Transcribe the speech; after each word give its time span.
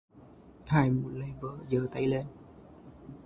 Ai 0.67 0.89
muốn 0.89 1.15
lấy 1.19 1.29
vợ 1.41 1.57
dơ 1.69 1.87
tay 1.91 2.05
lên 2.07 2.25